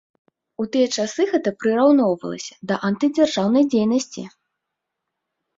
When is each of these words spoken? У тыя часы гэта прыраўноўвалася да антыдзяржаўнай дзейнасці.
У 0.63 0.65
тыя 0.75 0.85
часы 1.01 1.21
гэта 1.33 1.49
прыраўноўвалася 1.63 2.53
да 2.71 2.79
антыдзяржаўнай 2.89 3.63
дзейнасці. 3.75 4.27